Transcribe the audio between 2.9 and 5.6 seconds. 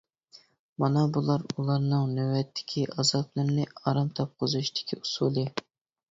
ئازابلىرىنى ئارام تاپقۇزۇشتىكى ئۇسۇلى.